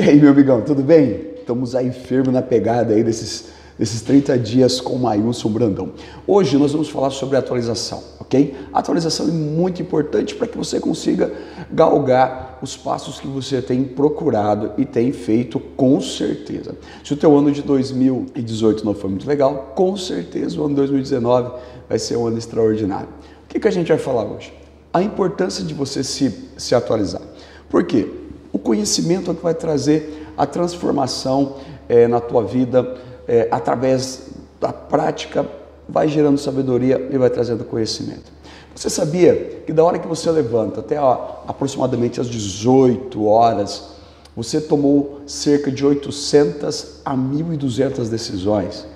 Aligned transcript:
E 0.00 0.02
aí, 0.02 0.18
meu 0.18 0.30
amigão, 0.30 0.62
tudo 0.62 0.82
bem? 0.82 1.26
Estamos 1.36 1.74
aí 1.74 1.92
firme 1.92 2.32
na 2.32 2.40
pegada 2.40 2.94
aí 2.94 3.04
desses, 3.04 3.48
desses 3.78 4.00
30 4.00 4.38
dias 4.38 4.80
com 4.80 4.94
o 4.94 4.98
Mailson 4.98 5.50
Brandão. 5.50 5.92
Hoje 6.26 6.56
nós 6.56 6.72
vamos 6.72 6.88
falar 6.88 7.10
sobre 7.10 7.36
atualização, 7.36 8.02
ok? 8.18 8.56
Atualização 8.72 9.28
é 9.28 9.30
muito 9.30 9.82
importante 9.82 10.34
para 10.34 10.46
que 10.46 10.56
você 10.56 10.80
consiga 10.80 11.30
galgar 11.70 12.58
os 12.62 12.78
passos 12.78 13.20
que 13.20 13.26
você 13.26 13.60
tem 13.60 13.84
procurado 13.84 14.72
e 14.78 14.86
tem 14.86 15.12
feito 15.12 15.60
com 15.60 16.00
certeza. 16.00 16.74
Se 17.04 17.12
o 17.12 17.16
teu 17.18 17.36
ano 17.36 17.52
de 17.52 17.60
2018 17.60 18.86
não 18.86 18.94
foi 18.94 19.10
muito 19.10 19.28
legal, 19.28 19.74
com 19.76 19.98
certeza 19.98 20.58
o 20.58 20.64
ano 20.64 20.70
de 20.70 20.76
2019 20.76 21.60
vai 21.86 21.98
ser 21.98 22.16
um 22.16 22.26
ano 22.26 22.38
extraordinário. 22.38 23.10
O 23.44 23.48
que, 23.48 23.60
que 23.60 23.68
a 23.68 23.70
gente 23.70 23.88
vai 23.88 23.98
falar 23.98 24.24
hoje? 24.24 24.50
A 24.94 25.02
importância 25.02 25.62
de 25.62 25.74
você 25.74 26.02
se, 26.02 26.48
se 26.56 26.74
atualizar. 26.74 27.20
Por 27.68 27.84
quê? 27.84 28.19
O 28.52 28.58
conhecimento 28.58 29.30
é 29.30 29.34
que 29.34 29.42
vai 29.42 29.54
trazer 29.54 30.26
a 30.36 30.46
transformação 30.46 31.56
é, 31.88 32.08
na 32.08 32.20
tua 32.20 32.42
vida 32.42 32.96
é, 33.28 33.48
através 33.50 34.28
da 34.60 34.72
prática, 34.72 35.46
vai 35.88 36.08
gerando 36.08 36.38
sabedoria 36.38 37.08
e 37.10 37.18
vai 37.18 37.30
trazendo 37.30 37.64
conhecimento. 37.64 38.32
Você 38.74 38.88
sabia 38.88 39.62
que 39.66 39.72
da 39.72 39.84
hora 39.84 39.98
que 39.98 40.06
você 40.06 40.30
levanta 40.30 40.80
até 40.80 41.00
ó, 41.00 41.42
aproximadamente 41.46 42.20
às 42.20 42.28
18 42.28 43.24
horas, 43.24 43.90
você 44.36 44.60
tomou 44.60 45.20
cerca 45.26 45.70
de 45.70 45.84
800 45.84 47.00
a 47.04 47.16
1.200 47.16 48.08
decisões? 48.08 48.86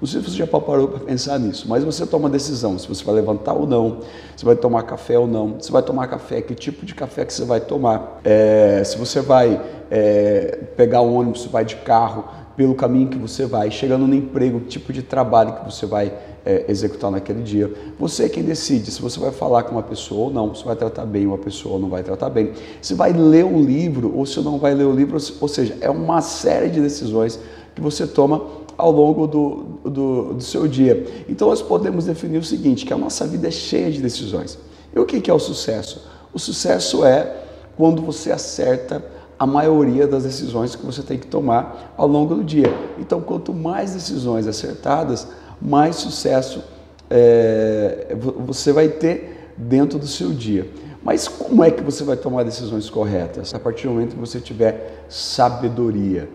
Não 0.00 0.06
sei 0.06 0.20
se 0.20 0.30
você 0.30 0.36
já 0.36 0.46
parou 0.46 0.86
para 0.86 1.00
pensar 1.00 1.40
nisso, 1.40 1.66
mas 1.68 1.82
você 1.82 2.06
toma 2.06 2.30
decisão 2.30 2.78
se 2.78 2.86
você 2.86 3.02
vai 3.02 3.16
levantar 3.16 3.54
ou 3.54 3.66
não, 3.66 3.98
se 4.36 4.44
vai 4.44 4.54
tomar 4.54 4.84
café 4.84 5.18
ou 5.18 5.26
não, 5.26 5.56
se 5.58 5.72
vai 5.72 5.82
tomar 5.82 6.06
café, 6.06 6.40
que 6.40 6.54
tipo 6.54 6.86
de 6.86 6.94
café 6.94 7.24
que 7.24 7.32
você 7.32 7.44
vai 7.44 7.60
tomar, 7.60 8.20
é, 8.22 8.82
se 8.84 8.96
você 8.96 9.20
vai 9.20 9.60
é, 9.90 10.60
pegar 10.76 11.00
o 11.00 11.12
ônibus, 11.12 11.42
se 11.42 11.48
vai 11.48 11.64
de 11.64 11.74
carro, 11.76 12.24
pelo 12.56 12.74
caminho 12.74 13.08
que 13.08 13.18
você 13.18 13.46
vai, 13.46 13.70
chegando 13.70 14.06
no 14.06 14.14
emprego, 14.14 14.60
tipo 14.60 14.92
de 14.92 15.02
trabalho 15.02 15.52
que 15.52 15.64
você 15.64 15.86
vai 15.86 16.12
é, 16.44 16.64
executar 16.68 17.10
naquele 17.10 17.42
dia. 17.42 17.72
Você 17.98 18.24
é 18.24 18.28
quem 18.28 18.42
decide 18.42 18.90
se 18.90 19.00
você 19.00 19.18
vai 19.18 19.30
falar 19.30 19.62
com 19.64 19.72
uma 19.72 19.82
pessoa 19.82 20.26
ou 20.26 20.30
não, 20.32 20.54
se 20.54 20.64
vai 20.64 20.74
tratar 20.74 21.06
bem 21.06 21.26
uma 21.26 21.38
pessoa 21.38 21.74
ou 21.74 21.80
não 21.80 21.88
vai 21.88 22.02
tratar 22.02 22.30
bem, 22.30 22.52
se 22.82 22.94
vai 22.94 23.12
ler 23.12 23.44
um 23.44 23.62
livro 23.62 24.12
ou 24.12 24.26
se 24.26 24.40
não 24.40 24.58
vai 24.58 24.74
ler 24.74 24.84
o 24.84 24.92
livro, 24.92 25.18
ou 25.40 25.48
seja, 25.48 25.76
é 25.80 25.90
uma 25.90 26.20
série 26.20 26.68
de 26.68 26.80
decisões 26.80 27.38
que 27.74 27.80
você 27.80 28.06
toma 28.06 28.42
ao 28.78 28.92
longo 28.92 29.26
do, 29.26 29.64
do, 29.84 30.34
do, 30.34 30.40
seu 30.40 30.68
dia. 30.68 31.24
Então 31.28 31.48
nós 31.48 31.60
podemos 31.60 32.04
definir 32.04 32.38
o 32.38 32.44
seguinte, 32.44 32.86
que 32.86 32.92
a 32.92 32.96
nossa 32.96 33.26
vida 33.26 33.48
é 33.48 33.50
cheia 33.50 33.90
de 33.90 34.00
decisões. 34.00 34.56
E 34.94 34.98
o 34.98 35.04
que 35.04 35.28
é 35.28 35.34
o 35.34 35.38
sucesso? 35.38 36.08
O 36.32 36.38
sucesso 36.38 37.04
é 37.04 37.42
quando 37.76 38.00
você 38.00 38.30
acerta 38.30 39.04
a 39.38 39.46
maioria 39.46 40.06
das 40.06 40.22
decisões 40.22 40.74
que 40.74 40.86
você 40.86 41.02
tem 41.02 41.18
que 41.18 41.26
tomar 41.26 41.92
ao 41.96 42.06
longo 42.06 42.36
do 42.36 42.44
dia. 42.44 42.72
Então, 42.98 43.20
quanto 43.20 43.52
mais 43.52 43.94
decisões 43.94 44.46
acertadas, 44.46 45.28
mais 45.60 45.96
sucesso 45.96 46.62
é, 47.10 48.16
você 48.38 48.72
vai 48.72 48.88
ter 48.88 49.52
dentro 49.56 49.98
do 49.98 50.06
seu 50.06 50.30
dia. 50.30 50.68
Mas 51.02 51.28
como 51.28 51.62
é 51.62 51.70
que 51.70 51.82
você 51.82 52.02
vai 52.04 52.16
tomar 52.16 52.42
decisões 52.42 52.90
corretas? 52.90 53.54
A 53.54 53.58
partir 53.58 53.86
do 53.86 53.94
momento 53.94 54.14
que 54.14 54.20
você 54.20 54.40
tiver 54.40 55.04
sabedoria, 55.08 56.28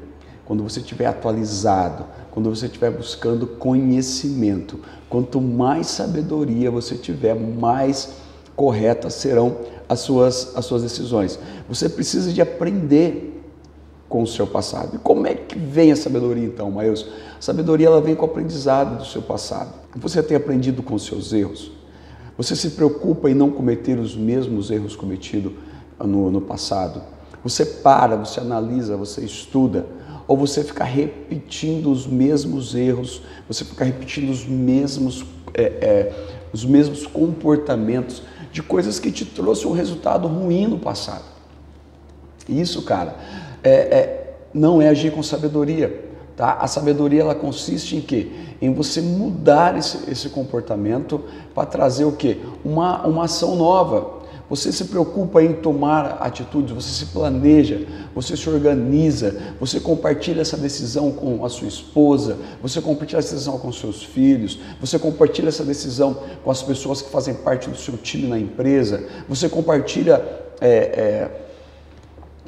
quando 0.45 0.63
você 0.63 0.79
estiver 0.79 1.05
atualizado, 1.05 2.05
quando 2.31 2.49
você 2.49 2.65
estiver 2.65 2.91
buscando 2.91 3.47
conhecimento. 3.47 4.79
Quanto 5.09 5.39
mais 5.39 5.87
sabedoria 5.87 6.69
você 6.69 6.95
tiver, 6.95 7.35
mais 7.35 8.13
corretas 8.55 9.13
serão 9.13 9.57
as 9.87 9.99
suas, 9.99 10.55
as 10.55 10.65
suas 10.65 10.81
decisões. 10.83 11.39
Você 11.67 11.87
precisa 11.87 12.31
de 12.33 12.41
aprender 12.41 13.41
com 14.09 14.21
o 14.21 14.27
seu 14.27 14.45
passado. 14.45 14.95
E 14.95 14.99
como 14.99 15.25
é 15.25 15.33
que 15.33 15.57
vem 15.57 15.91
a 15.91 15.95
sabedoria 15.95 16.45
então, 16.45 16.69
Maílson? 16.69 17.07
A 17.37 17.41
sabedoria 17.41 17.87
ela 17.87 18.01
vem 18.01 18.15
com 18.15 18.25
o 18.25 18.29
aprendizado 18.29 18.97
do 18.97 19.05
seu 19.05 19.21
passado. 19.21 19.73
Você 19.95 20.21
tem 20.21 20.37
aprendido 20.37 20.83
com 20.83 20.95
os 20.95 21.05
seus 21.05 21.33
erros? 21.33 21.71
Você 22.37 22.55
se 22.55 22.71
preocupa 22.71 23.29
em 23.29 23.33
não 23.33 23.49
cometer 23.49 23.97
os 23.97 24.15
mesmos 24.15 24.69
erros 24.71 24.95
cometidos 24.95 25.53
no, 25.99 26.29
no 26.29 26.41
passado? 26.41 27.01
Você 27.43 27.65
para, 27.65 28.15
você 28.15 28.39
analisa, 28.39 28.95
você 28.95 29.21
estuda, 29.21 29.85
ou 30.27 30.37
você 30.37 30.63
ficar 30.63 30.85
repetindo 30.85 31.91
os 31.91 32.07
mesmos 32.07 32.75
erros, 32.75 33.21
você 33.47 33.65
ficar 33.65 33.85
repetindo 33.85 34.29
os 34.29 34.45
mesmos, 34.45 35.25
é, 35.53 35.63
é, 35.63 36.13
os 36.51 36.65
mesmos 36.65 37.05
comportamentos 37.05 38.23
de 38.51 38.61
coisas 38.61 38.99
que 38.99 39.11
te 39.11 39.25
trouxe 39.25 39.67
um 39.67 39.71
resultado 39.71 40.27
ruim 40.27 40.67
no 40.67 40.79
passado. 40.79 41.25
Isso, 42.47 42.83
cara, 42.83 43.15
é, 43.63 43.71
é, 43.71 44.35
não 44.53 44.81
é 44.81 44.89
agir 44.89 45.11
com 45.11 45.23
sabedoria. 45.23 46.11
Tá? 46.35 46.53
A 46.53 46.67
sabedoria 46.67 47.21
ela 47.21 47.35
consiste 47.35 47.95
em 47.95 48.01
quê? 48.01 48.31
Em 48.61 48.73
você 48.73 49.01
mudar 49.01 49.77
esse, 49.77 50.09
esse 50.09 50.29
comportamento 50.29 51.21
para 51.53 51.65
trazer 51.65 52.05
o 52.05 52.11
quê? 52.11 52.39
Uma, 52.65 53.05
uma 53.05 53.25
ação 53.25 53.55
nova. 53.55 54.22
Você 54.49 54.71
se 54.71 54.85
preocupa 54.85 55.41
em 55.41 55.53
tomar 55.53 56.17
atitudes, 56.19 56.71
você 56.71 56.89
se 56.89 57.05
planeja, 57.07 57.85
você 58.13 58.35
se 58.35 58.49
organiza, 58.49 59.35
você 59.59 59.79
compartilha 59.79 60.41
essa 60.41 60.57
decisão 60.57 61.11
com 61.11 61.45
a 61.45 61.49
sua 61.49 61.67
esposa, 61.67 62.37
você 62.61 62.81
compartilha 62.81 63.19
essa 63.19 63.33
decisão 63.33 63.57
com 63.57 63.71
seus 63.71 64.03
filhos, 64.03 64.59
você 64.79 64.99
compartilha 64.99 65.47
essa 65.47 65.63
decisão 65.63 66.17
com 66.43 66.51
as 66.51 66.61
pessoas 66.61 67.01
que 67.01 67.09
fazem 67.09 67.33
parte 67.33 67.69
do 67.69 67.77
seu 67.77 67.97
time 67.97 68.27
na 68.27 68.37
empresa, 68.37 69.03
você 69.27 69.47
compartilha 69.47 70.21
é, 70.59 70.69
é, 70.69 71.31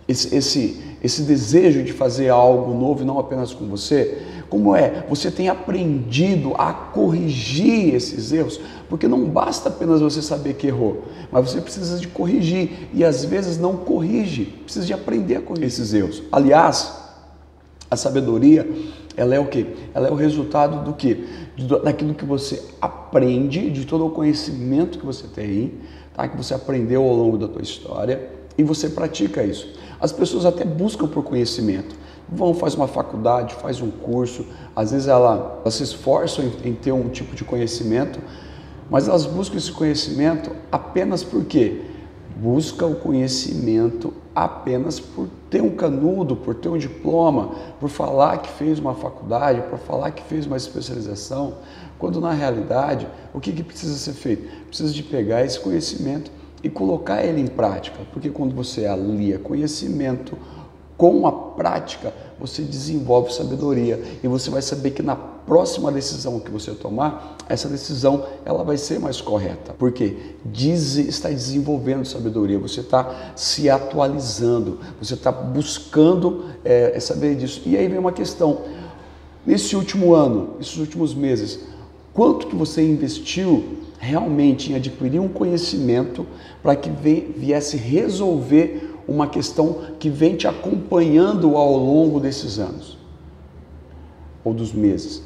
esse, 0.08 0.36
esse, 0.36 0.82
esse 1.04 1.24
desejo 1.24 1.84
de 1.84 1.92
fazer 1.92 2.30
algo 2.30 2.74
novo 2.74 3.02
e 3.02 3.06
não 3.06 3.20
apenas 3.20 3.54
com 3.54 3.68
você. 3.68 4.22
Como 4.50 4.76
é? 4.76 5.06
Você 5.10 5.32
tem 5.32 5.50
aprendido 5.50 6.54
a 6.56 6.72
corrigir 6.72 7.96
esses 7.96 8.32
erros, 8.32 8.60
porque 8.88 9.08
não 9.08 9.26
basta 9.26 9.70
apenas 9.70 10.02
você 10.02 10.22
saber 10.22 10.54
que 10.54 10.68
errou, 10.68 11.04
mas 11.32 11.50
você 11.50 11.60
precisa 11.60 11.98
de 11.98 12.08
corrigir 12.08 12.90
e 12.94 13.04
às 13.04 13.26
vezes 13.26 13.58
não 13.58 13.76
corrige, 13.76 14.46
precisa 14.64 14.86
de 14.86 14.94
aprender 14.94 15.38
a 15.38 15.42
corrigir 15.42 15.68
esses 15.68 15.94
erros. 15.94 16.22
Aliás, 16.32 16.96
a 17.90 17.96
sabedoria, 17.96 18.70
ela 19.18 19.34
é 19.34 19.40
o 19.40 19.48
que? 19.48 19.66
Ela 19.94 20.10
é 20.10 20.12
o 20.12 20.16
resultado 20.16 20.84
do 20.84 20.94
que? 20.94 21.28
Daquilo 21.84 22.14
que 22.14 22.26
você 22.26 22.62
aprende, 22.80 23.72
de 23.72 23.86
todo 23.86 24.06
o 24.06 24.12
conhecimento 24.12 25.00
que 25.00 25.06
você 25.06 25.26
tem, 25.28 25.74
tá? 26.14 26.28
que 26.28 26.38
você 26.38 26.54
aprendeu 26.54 27.02
ao 27.02 27.16
longo 27.16 27.38
da 27.38 27.48
tua 27.48 27.62
história 27.62 28.30
e 28.58 28.64
você 28.64 28.90
pratica 28.90 29.44
isso. 29.44 29.74
As 30.00 30.12
pessoas 30.12 30.46
até 30.46 30.66
buscam 30.66 31.08
por 31.08 31.24
conhecimento, 31.24 31.96
vão, 32.30 32.54
faz 32.54 32.76
uma 32.76 32.88
faculdade, 32.88 33.56
faz 33.56 33.82
um 33.82 33.90
curso, 33.90 34.46
às 34.76 34.92
vezes 34.92 35.08
ela, 35.08 35.60
elas 35.62 35.76
se 35.76 35.84
esforçam 35.84 36.46
em, 36.46 36.70
em 36.70 36.74
ter 36.74 36.92
um 36.92 37.10
tipo 37.10 37.36
de 37.36 37.44
conhecimento, 37.44 38.20
mas 38.90 39.08
elas 39.08 39.26
buscam 39.26 39.58
esse 39.58 39.72
conhecimento 39.72 40.52
apenas 40.72 41.24
porque 41.24 41.82
busca 42.36 42.86
o 42.86 42.96
conhecimento 42.96 44.14
apenas 44.36 45.00
por 45.00 45.30
ter 45.50 45.62
um 45.62 45.70
canudo, 45.70 46.36
por 46.36 46.54
ter 46.56 46.68
um 46.68 46.78
diploma, 46.78 47.52
por 47.80 47.90
falar 47.90 48.40
que 48.40 48.50
fez 48.50 48.78
uma 48.78 48.94
faculdade, 48.94 49.62
por 49.70 49.80
falar 49.80 50.12
que 50.12 50.22
fez 50.24 50.46
uma 50.46 50.58
especialização, 50.58 51.56
quando 51.98 52.20
na 52.20 52.34
realidade 52.34 53.08
o 53.34 53.40
que, 53.40 53.54
que 53.54 53.64
precisa 53.64 53.96
ser 53.96 54.12
feito? 54.12 54.50
Precisa 54.68 54.92
de 54.92 55.02
pegar 55.02 55.46
esse 55.46 55.60
conhecimento 55.60 56.30
e 56.66 56.70
colocar 56.70 57.24
ele 57.24 57.40
em 57.40 57.46
prática, 57.46 58.00
porque 58.12 58.28
quando 58.32 58.56
você 58.56 58.88
alia 58.88 59.38
conhecimento 59.38 60.36
com 60.98 61.28
a 61.28 61.32
prática, 61.32 62.12
você 62.40 62.64
desenvolve 62.64 63.32
sabedoria 63.32 64.02
e 64.24 64.28
você 64.28 64.50
vai 64.50 64.64
saber 64.64 64.90
que 64.90 65.04
na 65.04 65.16
próxima 65.16 65.92
decisão 65.92 66.40
que 66.40 66.50
você 66.50 66.72
tomar, 66.72 67.38
essa 67.48 67.70
decisão 67.70 68.26
ela 68.44 68.64
vai 68.64 68.78
ser 68.78 69.00
mais 69.00 69.22
correta, 69.22 69.76
porque 69.78 70.18
diz, 70.44 70.96
está 70.96 71.30
desenvolvendo 71.30 72.04
sabedoria, 72.04 72.58
você 72.58 72.80
está 72.80 73.34
se 73.36 73.70
atualizando, 73.70 74.80
você 75.00 75.14
está 75.14 75.32
buscando 75.32 76.46
é, 76.64 77.00
saber 77.00 77.36
disso. 77.36 77.62
E 77.68 77.78
aí 77.78 77.88
vem 77.88 78.00
uma 78.00 78.12
questão: 78.12 78.62
nesse 79.46 79.76
último 79.76 80.16
ano, 80.16 80.56
nesses 80.58 80.78
últimos 80.78 81.14
meses, 81.14 81.60
quanto 82.12 82.48
que 82.48 82.56
você 82.56 82.82
investiu 82.82 83.85
realmente 84.06 84.72
em 84.72 84.76
adquirir 84.76 85.20
um 85.20 85.28
conhecimento 85.28 86.26
para 86.62 86.76
que 86.76 86.90
viesse 86.90 87.76
resolver 87.76 88.94
uma 89.08 89.28
questão 89.28 89.82
que 90.00 90.10
vem 90.10 90.36
te 90.36 90.48
acompanhando 90.48 91.58
ao 91.58 91.76
longo 91.76 92.20
desses 92.20 92.60
anos 92.60 92.98
ou 94.44 94.54
dos 94.54 94.72
meses. 94.74 95.24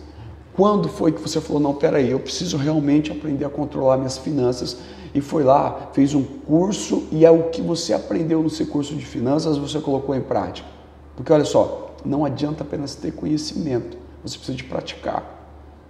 Quando 0.53 0.87
foi 0.87 1.11
que 1.11 1.21
você 1.21 1.39
falou, 1.39 1.61
não, 1.61 1.73
peraí, 1.73 2.09
eu 2.09 2.19
preciso 2.19 2.57
realmente 2.57 3.11
aprender 3.11 3.45
a 3.45 3.49
controlar 3.49 3.97
minhas 3.97 4.17
finanças 4.17 4.77
e 5.13 5.21
foi 5.21 5.43
lá, 5.43 5.89
fez 5.93 6.13
um 6.13 6.23
curso 6.23 7.03
e 7.11 7.25
é 7.25 7.31
o 7.31 7.49
que 7.49 7.61
você 7.61 7.93
aprendeu 7.93 8.41
no 8.41 8.49
seu 8.49 8.65
curso 8.65 8.95
de 8.95 9.05
finanças 9.05 9.57
você 9.57 9.79
colocou 9.79 10.15
em 10.15 10.21
prática? 10.21 10.67
Porque 11.15 11.31
olha 11.31 11.45
só, 11.45 11.95
não 12.05 12.23
adianta 12.23 12.63
apenas 12.63 12.95
ter 12.95 13.11
conhecimento, 13.11 13.97
você 14.23 14.37
precisa 14.37 14.57
de 14.57 14.63
praticar, 14.63 15.47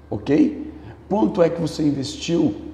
ok? 0.10 0.72
Quanto 1.08 1.42
é 1.42 1.50
que 1.50 1.60
você 1.60 1.84
investiu 1.84 2.69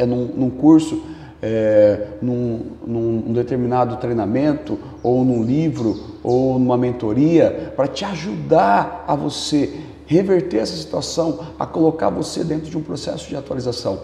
é, 0.00 0.06
num, 0.06 0.24
num 0.24 0.50
curso 0.50 1.02
é, 1.42 2.08
num, 2.20 2.60
num, 2.86 3.32
determinado 3.32 3.96
treinamento, 3.96 4.78
ou 5.02 5.24
num 5.24 5.42
livro, 5.42 6.18
ou 6.22 6.58
numa 6.58 6.76
mentoria, 6.76 7.72
para 7.76 7.86
te 7.86 8.04
ajudar 8.04 9.04
a 9.06 9.14
você 9.14 9.80
reverter 10.06 10.58
essa 10.58 10.76
situação, 10.76 11.40
a 11.58 11.66
colocar 11.66 12.10
você 12.10 12.44
dentro 12.44 12.68
de 12.68 12.76
um 12.76 12.82
processo 12.82 13.28
de 13.28 13.36
atualização. 13.36 14.00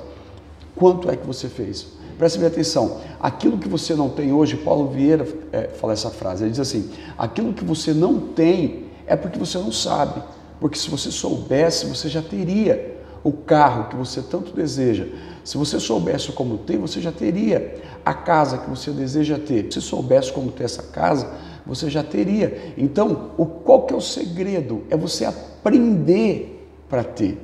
Quanto 0.74 1.10
é 1.10 1.16
que 1.16 1.26
você 1.26 1.48
fez? 1.48 1.88
Preste 2.16 2.38
bem 2.38 2.48
atenção. 2.48 2.98
Aquilo 3.20 3.58
que 3.58 3.68
você 3.68 3.94
não 3.94 4.08
tem 4.08 4.32
hoje, 4.32 4.56
Paulo 4.56 4.88
Vieira 4.88 5.26
é, 5.52 5.68
fala 5.68 5.92
essa 5.92 6.10
frase. 6.10 6.44
Ele 6.44 6.50
diz 6.50 6.60
assim: 6.60 6.90
aquilo 7.18 7.52
que 7.52 7.64
você 7.64 7.92
não 7.92 8.18
tem 8.18 8.84
é 9.06 9.14
porque 9.16 9.38
você 9.38 9.58
não 9.58 9.70
sabe. 9.70 10.22
Porque 10.58 10.78
se 10.78 10.88
você 10.88 11.10
soubesse, 11.10 11.84
você 11.84 12.08
já 12.08 12.22
teria 12.22 12.95
o 13.26 13.32
carro 13.32 13.88
que 13.88 13.96
você 13.96 14.22
tanto 14.22 14.52
deseja. 14.52 15.04
Se 15.42 15.58
você 15.58 15.80
soubesse 15.80 16.30
como 16.30 16.58
ter, 16.58 16.78
você 16.78 17.00
já 17.00 17.10
teria 17.10 17.82
a 18.04 18.14
casa 18.14 18.56
que 18.56 18.70
você 18.70 18.92
deseja 18.92 19.36
ter. 19.36 19.66
Se 19.72 19.80
soubesse 19.80 20.32
como 20.32 20.52
ter 20.52 20.62
essa 20.62 20.84
casa, 20.84 21.28
você 21.66 21.90
já 21.90 22.04
teria. 22.04 22.72
Então, 22.78 23.32
o 23.36 23.44
qual 23.44 23.82
que 23.82 23.92
é 23.92 23.96
o 23.96 24.00
segredo? 24.00 24.84
É 24.88 24.96
você 24.96 25.24
aprender 25.24 26.70
para 26.88 27.02
ter. 27.02 27.36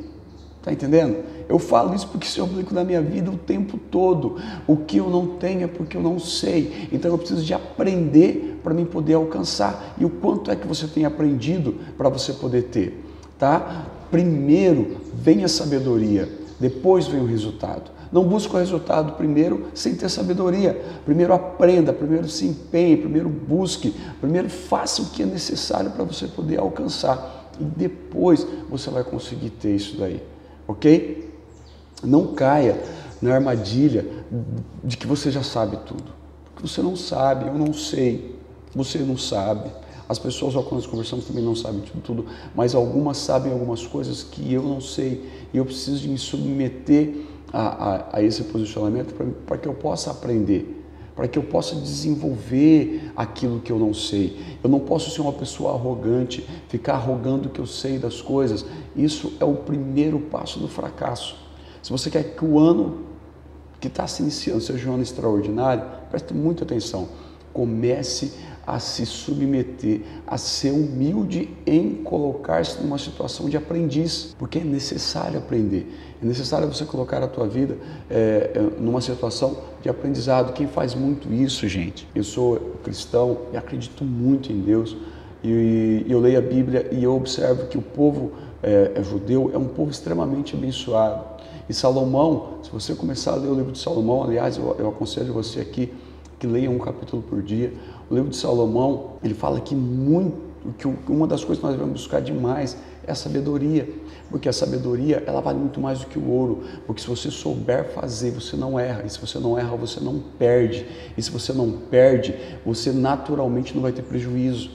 Tá 0.62 0.72
entendendo? 0.72 1.16
Eu 1.48 1.58
falo 1.58 1.92
isso 1.96 2.06
porque 2.06 2.28
isso 2.28 2.38
eu 2.38 2.44
aplico 2.44 2.72
na 2.72 2.84
minha 2.84 3.02
vida 3.02 3.28
o 3.28 3.36
tempo 3.36 3.76
todo. 3.76 4.36
O 4.68 4.76
que 4.76 4.98
eu 4.98 5.10
não 5.10 5.36
tenho 5.38 5.64
é 5.64 5.66
porque 5.66 5.96
eu 5.96 6.00
não 6.00 6.20
sei. 6.20 6.88
Então 6.92 7.10
eu 7.10 7.18
preciso 7.18 7.42
de 7.42 7.52
aprender 7.52 8.60
para 8.62 8.72
mim 8.72 8.84
poder 8.84 9.14
alcançar. 9.14 9.96
E 9.98 10.04
o 10.04 10.10
quanto 10.10 10.48
é 10.48 10.54
que 10.54 10.64
você 10.64 10.86
tem 10.86 11.04
aprendido 11.04 11.74
para 11.98 12.08
você 12.08 12.32
poder 12.32 12.62
ter, 12.66 13.04
tá? 13.36 13.86
Primeiro 14.12 14.98
vem 15.14 15.42
a 15.42 15.48
sabedoria, 15.48 16.28
depois 16.60 17.06
vem 17.06 17.22
o 17.22 17.26
resultado. 17.26 17.90
Não 18.12 18.24
busque 18.24 18.54
o 18.54 18.58
resultado 18.58 19.14
primeiro 19.14 19.68
sem 19.74 19.94
ter 19.94 20.10
sabedoria. 20.10 20.78
Primeiro 21.06 21.32
aprenda, 21.32 21.94
primeiro 21.94 22.28
se 22.28 22.46
empenhe, 22.46 22.98
primeiro 22.98 23.30
busque, 23.30 23.96
primeiro 24.20 24.50
faça 24.50 25.00
o 25.00 25.06
que 25.06 25.22
é 25.22 25.26
necessário 25.26 25.90
para 25.92 26.04
você 26.04 26.26
poder 26.26 26.60
alcançar. 26.60 27.50
E 27.58 27.64
depois 27.64 28.46
você 28.68 28.90
vai 28.90 29.02
conseguir 29.02 29.48
ter 29.48 29.74
isso 29.74 29.96
daí. 29.96 30.22
Ok? 30.68 31.32
Não 32.04 32.34
caia 32.34 32.78
na 33.22 33.34
armadilha 33.34 34.04
de 34.84 34.98
que 34.98 35.06
você 35.06 35.30
já 35.30 35.42
sabe 35.42 35.78
tudo. 35.86 36.12
Porque 36.44 36.68
você 36.68 36.82
não 36.82 36.96
sabe, 36.96 37.46
eu 37.46 37.54
não 37.54 37.72
sei, 37.72 38.38
você 38.74 38.98
não 38.98 39.16
sabe. 39.16 39.70
As 40.08 40.18
pessoas 40.18 40.54
com 40.54 40.62
quando 40.62 40.80
nós 40.80 40.86
conversamos 40.86 41.24
também 41.24 41.42
não 41.42 41.54
sabem 41.54 41.80
tudo, 41.80 42.00
tudo, 42.02 42.26
mas 42.54 42.74
algumas 42.74 43.16
sabem 43.18 43.52
algumas 43.52 43.86
coisas 43.86 44.22
que 44.22 44.52
eu 44.52 44.62
não 44.62 44.80
sei 44.80 45.28
e 45.52 45.56
eu 45.56 45.64
preciso 45.64 46.00
de 46.00 46.08
me 46.08 46.18
submeter 46.18 47.14
a, 47.52 47.60
a, 47.60 48.16
a 48.18 48.22
esse 48.22 48.44
posicionamento 48.44 49.14
para 49.46 49.58
que 49.58 49.68
eu 49.68 49.74
possa 49.74 50.10
aprender, 50.10 50.84
para 51.14 51.28
que 51.28 51.38
eu 51.38 51.42
possa 51.42 51.76
desenvolver 51.76 53.12
aquilo 53.14 53.60
que 53.60 53.70
eu 53.70 53.78
não 53.78 53.92
sei. 53.92 54.38
Eu 54.64 54.70
não 54.70 54.80
posso 54.80 55.10
ser 55.10 55.20
uma 55.20 55.32
pessoa 55.32 55.74
arrogante, 55.74 56.46
ficar 56.68 56.94
arrogando 56.94 57.50
que 57.50 57.60
eu 57.60 57.66
sei 57.66 57.98
das 57.98 58.20
coisas. 58.20 58.64
Isso 58.96 59.34
é 59.38 59.44
o 59.44 59.54
primeiro 59.54 60.18
passo 60.18 60.58
do 60.58 60.68
fracasso. 60.68 61.36
Se 61.82 61.90
você 61.90 62.10
quer 62.10 62.34
que 62.34 62.44
o 62.44 62.58
ano 62.58 63.12
que 63.78 63.88
está 63.88 64.06
se 64.06 64.22
iniciando 64.22 64.60
seja 64.60 64.88
um 64.88 64.94
ano 64.94 65.02
extraordinário, 65.02 65.84
preste 66.08 66.32
muita 66.32 66.64
atenção. 66.64 67.08
Comece 67.52 68.32
a 68.66 68.78
se 68.78 69.04
submeter, 69.04 70.02
a 70.26 70.38
ser 70.38 70.70
humilde 70.70 71.50
em 71.66 71.94
colocar-se 72.04 72.80
numa 72.80 72.98
situação 72.98 73.48
de 73.48 73.56
aprendiz, 73.56 74.34
porque 74.38 74.58
é 74.58 74.64
necessário 74.64 75.38
aprender. 75.38 75.92
É 76.22 76.24
necessário 76.24 76.68
você 76.68 76.84
colocar 76.84 77.22
a 77.22 77.26
tua 77.26 77.46
vida 77.48 77.76
é, 78.08 78.52
numa 78.78 79.00
situação 79.00 79.58
de 79.82 79.88
aprendizado. 79.88 80.52
Quem 80.52 80.68
faz 80.68 80.94
muito 80.94 81.32
isso, 81.32 81.66
gente? 81.66 82.06
Eu 82.14 82.22
sou 82.22 82.76
cristão 82.84 83.38
e 83.52 83.56
acredito 83.56 84.04
muito 84.04 84.52
em 84.52 84.60
Deus. 84.60 84.96
E, 85.42 86.04
e 86.06 86.12
eu 86.12 86.20
leio 86.20 86.38
a 86.38 86.42
Bíblia 86.42 86.88
e 86.92 87.02
eu 87.02 87.16
observo 87.16 87.66
que 87.66 87.76
o 87.76 87.82
povo 87.82 88.30
é, 88.62 88.92
é 88.94 89.02
judeu 89.02 89.50
é 89.52 89.58
um 89.58 89.66
povo 89.66 89.90
extremamente 89.90 90.54
abençoado. 90.54 91.24
E 91.68 91.74
Salomão, 91.74 92.58
se 92.62 92.70
você 92.70 92.94
começar 92.94 93.32
a 93.32 93.36
ler 93.36 93.48
o 93.48 93.54
livro 93.54 93.72
de 93.72 93.78
Salomão, 93.78 94.22
aliás, 94.22 94.56
eu, 94.56 94.76
eu 94.78 94.88
aconselho 94.88 95.32
você 95.32 95.60
aqui 95.60 95.92
que 96.42 96.46
leia 96.48 96.68
um 96.68 96.78
capítulo 96.78 97.22
por 97.22 97.40
dia. 97.40 97.72
O 98.10 98.14
livro 98.16 98.28
de 98.28 98.36
Salomão, 98.36 99.12
ele 99.22 99.32
fala 99.32 99.60
que 99.60 99.76
muito, 99.76 100.36
que 100.76 100.88
uma 101.12 101.24
das 101.24 101.44
coisas 101.44 101.58
que 101.58 101.64
nós 101.64 101.76
devemos 101.76 102.00
buscar 102.02 102.20
demais 102.20 102.76
é 103.06 103.12
a 103.12 103.14
sabedoria, 103.14 103.88
porque 104.28 104.48
a 104.48 104.52
sabedoria 104.52 105.22
ela 105.24 105.40
vale 105.40 105.60
muito 105.60 105.80
mais 105.80 106.00
do 106.00 106.06
que 106.06 106.18
o 106.18 106.28
ouro, 106.28 106.64
porque 106.84 107.00
se 107.00 107.06
você 107.06 107.30
souber 107.30 107.90
fazer, 107.90 108.32
você 108.32 108.56
não 108.56 108.76
erra, 108.78 109.04
e 109.06 109.10
se 109.10 109.20
você 109.20 109.38
não 109.38 109.56
erra, 109.56 109.76
você 109.76 110.00
não 110.00 110.20
perde, 110.36 110.84
e 111.16 111.22
se 111.22 111.30
você 111.30 111.52
não 111.52 111.70
perde, 111.70 112.34
você 112.66 112.90
naturalmente 112.90 113.72
não 113.72 113.82
vai 113.82 113.92
ter 113.92 114.02
prejuízo. 114.02 114.72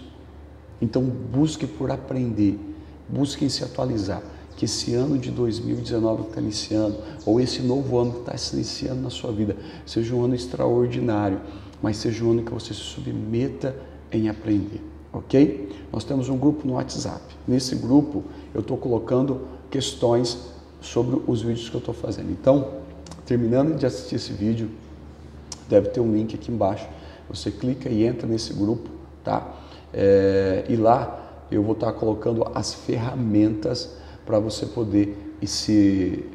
Então 0.81 1.03
busque 1.03 1.67
por 1.67 1.91
aprender, 1.91 2.57
busque 3.09 3.43
em 3.43 3.49
se 3.49 3.61
atualizar 3.61 4.23
que 4.57 4.65
esse 4.65 4.95
ano 4.95 5.19
de 5.19 5.29
2019 5.29 6.23
que 6.23 6.29
está 6.29 6.41
iniciando, 6.41 6.97
ou 7.25 7.39
esse 7.39 7.61
novo 7.61 7.97
ano 7.99 8.11
que 8.11 8.19
está 8.21 8.35
se 8.35 8.55
iniciando 8.55 9.01
na 9.01 9.11
sua 9.11 9.31
vida, 9.31 9.55
seja 9.85 10.15
um 10.15 10.25
ano 10.25 10.33
extraordinário, 10.33 11.39
mas 11.81 11.97
seja 11.97 12.25
um 12.25 12.31
ano 12.31 12.41
que 12.41 12.51
você 12.51 12.73
se 12.73 12.81
submeta 12.81 13.75
em 14.11 14.27
aprender, 14.27 14.81
ok? 15.13 15.71
Nós 15.93 16.03
temos 16.03 16.27
um 16.27 16.37
grupo 16.37 16.67
no 16.67 16.73
WhatsApp. 16.73 17.21
Nesse 17.47 17.75
grupo 17.75 18.23
eu 18.51 18.61
estou 18.61 18.77
colocando 18.77 19.41
questões 19.69 20.37
sobre 20.81 21.21
os 21.27 21.41
vídeos 21.43 21.69
que 21.69 21.75
eu 21.75 21.79
estou 21.79 21.93
fazendo. 21.93 22.31
Então, 22.31 22.79
terminando 23.27 23.77
de 23.77 23.85
assistir 23.85 24.15
esse 24.15 24.33
vídeo, 24.33 24.71
deve 25.69 25.89
ter 25.89 25.99
um 25.99 26.11
link 26.11 26.33
aqui 26.33 26.51
embaixo. 26.51 26.87
Você 27.29 27.51
clica 27.51 27.89
e 27.89 28.05
entra 28.05 28.27
nesse 28.27 28.53
grupo, 28.53 28.89
tá? 29.23 29.53
É, 29.93 30.65
e 30.67 30.75
lá 30.75 31.45
eu 31.51 31.61
vou 31.61 31.73
estar 31.73 31.91
colocando 31.93 32.49
as 32.55 32.73
ferramentas 32.73 33.95
para 34.27 34.39
você 34.39 34.65
poder 34.65 35.37
se 35.45 36.25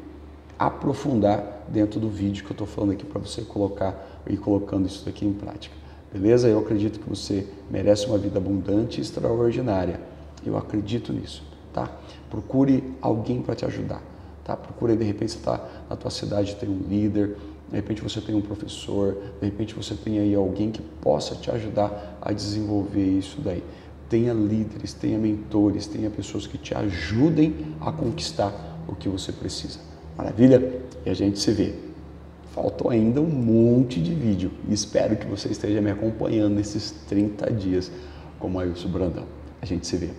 aprofundar 0.57 1.63
dentro 1.69 1.99
do 1.99 2.09
vídeo 2.09 2.43
que 2.43 2.49
eu 2.49 2.55
estou 2.55 2.65
falando 2.65 2.91
aqui 2.91 3.05
para 3.05 3.19
você 3.19 3.43
colocar 3.43 4.21
e 4.27 4.35
colocando 4.35 4.87
isso 4.87 5.05
daqui 5.05 5.25
em 5.25 5.31
prática. 5.31 5.75
Beleza? 6.11 6.47
Eu 6.47 6.59
acredito 6.59 6.99
que 6.99 7.07
você 7.07 7.47
merece 7.69 8.07
uma 8.07 8.17
vida 8.17 8.39
abundante 8.39 8.99
e 8.99 9.01
extraordinária. 9.01 10.01
Eu 10.43 10.57
acredito 10.57 11.13
nisso, 11.13 11.43
tá? 11.71 11.89
Procure 12.31 12.83
alguém 12.99 13.41
para 13.43 13.55
te 13.55 13.63
ajudar, 13.65 14.01
tá? 14.43 14.57
Procure, 14.57 14.95
de 14.95 15.03
repente, 15.03 15.33
você 15.33 15.37
está 15.37 15.63
na 15.87 15.95
tua 15.95 16.11
cidade, 16.11 16.55
tem 16.55 16.69
um 16.69 16.81
líder, 16.89 17.37
de 17.69 17.75
repente 17.75 18.01
você 18.01 18.19
tem 18.19 18.33
um 18.33 18.41
professor, 18.41 19.17
de 19.39 19.45
repente 19.45 19.75
você 19.75 19.93
tem 19.93 20.17
aí 20.17 20.33
alguém 20.33 20.71
que 20.71 20.81
possa 20.81 21.35
te 21.35 21.51
ajudar 21.51 22.17
a 22.21 22.31
desenvolver 22.31 23.05
isso 23.05 23.39
daí 23.39 23.63
tenha 24.09 24.33
líderes, 24.33 24.93
tenha 24.93 25.17
mentores, 25.17 25.87
tenha 25.87 26.09
pessoas 26.09 26.45
que 26.47 26.57
te 26.57 26.75
ajudem 26.75 27.75
a 27.81 27.91
conquistar 27.91 28.83
o 28.87 28.95
que 28.95 29.09
você 29.09 29.31
precisa. 29.31 29.79
Maravilha? 30.17 30.81
E 31.05 31.09
a 31.09 31.13
gente 31.13 31.39
se 31.39 31.51
vê. 31.51 31.73
Faltou 32.51 32.91
ainda 32.91 33.19
um 33.19 33.29
monte 33.29 33.99
de 33.99 34.13
vídeo 34.13 34.51
espero 34.69 35.15
que 35.15 35.25
você 35.25 35.49
esteja 35.49 35.81
me 35.81 35.89
acompanhando 35.89 36.53
nesses 36.53 36.91
30 37.07 37.51
dias 37.51 37.91
como 38.39 38.59
Ailson 38.59 38.89
Brandão. 38.89 39.25
A 39.61 39.65
gente 39.65 39.87
se 39.87 39.97
vê. 39.97 40.09